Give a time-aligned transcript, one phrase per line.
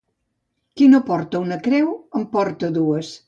[0.79, 3.13] Qui no porta una creu, en porta dues.